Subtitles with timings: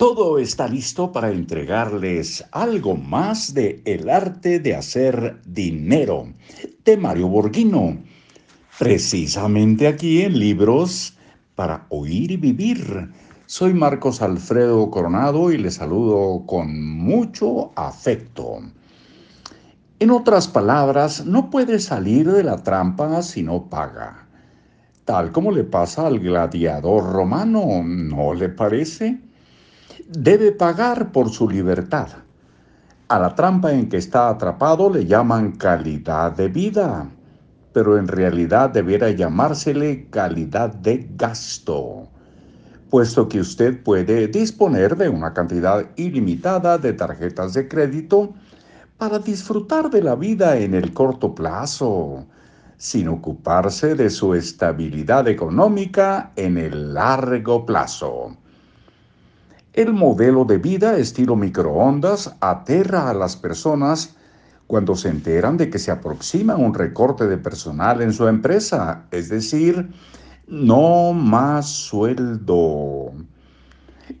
[0.00, 6.32] Todo está listo para entregarles algo más de El arte de hacer dinero
[6.86, 7.98] de Mario Borghino.
[8.78, 11.18] Precisamente aquí en Libros
[11.54, 13.10] para Oír y Vivir.
[13.44, 18.60] Soy Marcos Alfredo Coronado y les saludo con mucho afecto.
[19.98, 24.26] En otras palabras, no puede salir de la trampa si no paga.
[25.04, 29.28] Tal como le pasa al gladiador romano, ¿no le parece?
[30.12, 32.08] Debe pagar por su libertad.
[33.06, 37.08] A la trampa en que está atrapado le llaman calidad de vida,
[37.72, 42.08] pero en realidad debiera llamársele calidad de gasto,
[42.90, 48.34] puesto que usted puede disponer de una cantidad ilimitada de tarjetas de crédito
[48.98, 52.26] para disfrutar de la vida en el corto plazo,
[52.76, 58.36] sin ocuparse de su estabilidad económica en el largo plazo.
[59.72, 64.16] El modelo de vida estilo microondas aterra a las personas
[64.66, 69.28] cuando se enteran de que se aproxima un recorte de personal en su empresa, es
[69.28, 69.88] decir,
[70.48, 73.12] no más sueldo.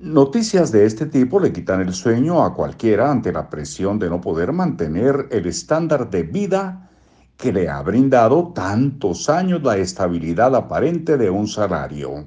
[0.00, 4.20] Noticias de este tipo le quitan el sueño a cualquiera ante la presión de no
[4.20, 6.90] poder mantener el estándar de vida
[7.38, 12.26] que le ha brindado tantos años la estabilidad aparente de un salario.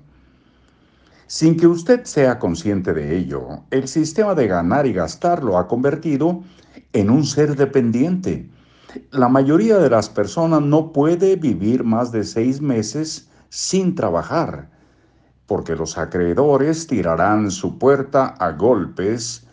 [1.32, 5.66] Sin que usted sea consciente de ello, el sistema de ganar y gastar lo ha
[5.66, 6.44] convertido
[6.92, 8.50] en un ser dependiente.
[9.12, 14.72] La mayoría de las personas no puede vivir más de seis meses sin trabajar,
[15.46, 19.48] porque los acreedores tirarán su puerta a golpes,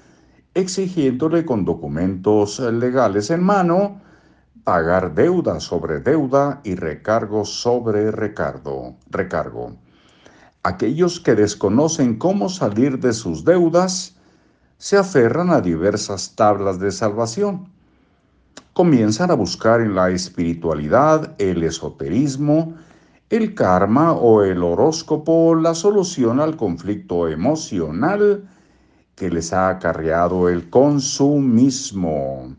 [0.55, 4.01] exigiéndole con documentos legales en mano
[4.65, 8.97] pagar deuda sobre deuda y recargo sobre recargo.
[9.09, 9.77] recargo.
[10.63, 14.17] Aquellos que desconocen cómo salir de sus deudas
[14.77, 17.69] se aferran a diversas tablas de salvación.
[18.73, 22.75] Comienzan a buscar en la espiritualidad, el esoterismo,
[23.31, 28.49] el karma o el horóscopo la solución al conflicto emocional
[29.15, 32.55] que les ha acarreado el consumismo.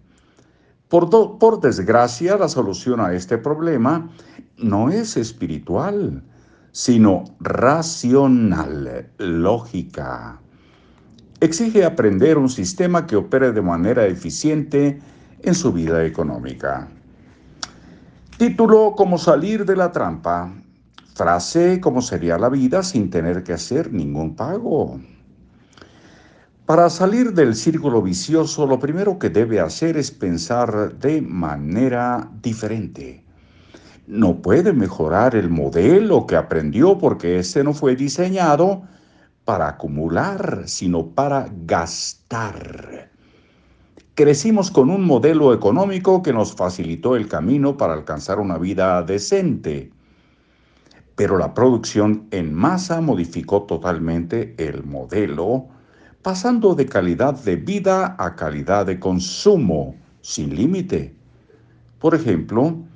[0.90, 4.10] Por, por desgracia, la solución a este problema
[4.58, 6.24] no es espiritual,
[6.72, 10.40] sino racional, lógica.
[11.40, 15.00] Exige aprender un sistema que opere de manera eficiente
[15.42, 16.88] en su vida económica.
[18.38, 20.54] Título Cómo salir de la trampa.
[21.16, 25.00] Frase ¿Cómo sería la vida sin tener que hacer ningún pago?
[26.66, 33.26] Para salir del círculo vicioso, lo primero que debe hacer es pensar de manera diferente
[34.10, 38.82] no puede mejorar el modelo que aprendió porque este no fue diseñado
[39.46, 43.12] para acumular, sino para gastar.
[44.16, 49.92] Crecimos con un modelo económico que nos facilitó el camino para alcanzar una vida decente,
[51.16, 55.68] pero la producción en masa modificó totalmente el modelo,
[56.24, 61.14] pasando de calidad de vida a calidad de consumo, sin límite.
[62.00, 62.89] Por ejemplo,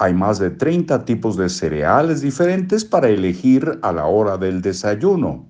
[0.00, 5.44] hay más de 30 tipos de cereales diferentes para elegir a la hora del desayuno.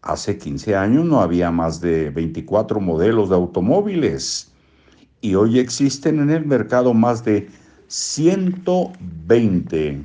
[0.00, 4.52] Hace 15 años no había más de 24 modelos de automóviles
[5.20, 7.50] y hoy existen en el mercado más de
[7.88, 10.04] 120.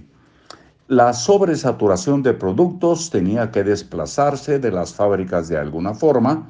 [0.88, 6.50] La sobresaturación de productos tenía que desplazarse de las fábricas de alguna forma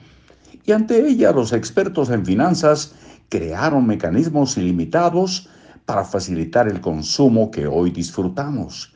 [0.64, 2.96] y ante ella los expertos en finanzas
[3.28, 5.50] crearon mecanismos ilimitados
[5.86, 8.94] para facilitar el consumo que hoy disfrutamos,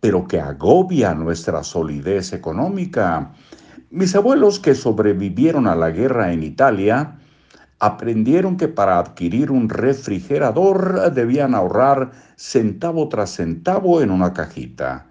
[0.00, 3.32] pero que agobia nuestra solidez económica.
[3.90, 7.18] Mis abuelos que sobrevivieron a la guerra en Italia
[7.80, 15.06] aprendieron que para adquirir un refrigerador debían ahorrar centavo tras centavo en una cajita.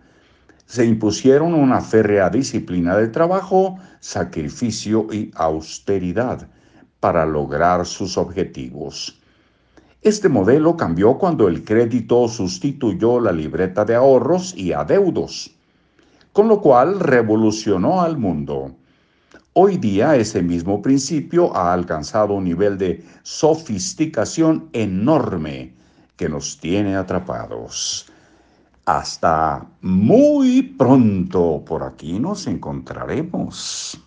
[0.66, 6.50] Se impusieron una férrea disciplina de trabajo, sacrificio y austeridad
[7.00, 9.22] para lograr sus objetivos.
[10.08, 15.54] Este modelo cambió cuando el crédito sustituyó la libreta de ahorros y adeudos,
[16.32, 18.72] con lo cual revolucionó al mundo.
[19.52, 25.74] Hoy día ese mismo principio ha alcanzado un nivel de sofisticación enorme
[26.16, 28.06] que nos tiene atrapados.
[28.86, 34.02] Hasta muy pronto por aquí nos encontraremos.